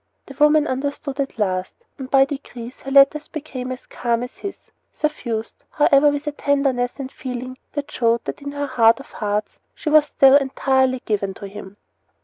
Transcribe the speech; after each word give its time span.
The 0.25 0.33
woman 0.39 0.65
understood 0.65 1.19
at 1.19 1.37
last; 1.37 1.75
and 1.99 2.09
by 2.09 2.25
degrees 2.25 2.79
her 2.79 2.89
letters 2.89 3.27
became 3.27 3.71
as 3.71 3.85
calm 3.85 4.23
as 4.23 4.37
his 4.37 4.55
suffused, 4.95 5.63
however, 5.69 6.09
with 6.09 6.25
a 6.25 6.31
tenderness 6.31 6.93
and 6.97 7.11
feeling 7.11 7.59
which 7.75 7.91
showed 7.91 8.25
that 8.25 8.41
in 8.41 8.53
her 8.53 8.65
heart 8.65 8.99
of 8.99 9.11
hearts 9.11 9.59
she 9.75 9.91
was 9.91 10.07
still 10.07 10.35
entirely 10.35 11.03
given 11.05 11.35
to 11.35 11.47
him. 11.47 11.77